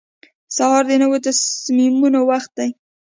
سهار 0.55 0.83
د 0.89 0.91
نوي 1.01 1.19
تصمیمونو 1.27 2.19
وخت 2.31 2.51
دی. 2.59 2.69